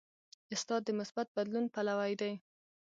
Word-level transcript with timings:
استاد 0.53 0.81
د 0.85 0.89
مثبت 0.99 1.27
بدلون 1.37 1.65
پلوی 1.73 2.13
دی. 2.21 2.33